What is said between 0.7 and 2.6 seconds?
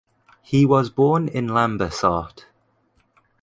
born in Lambersart.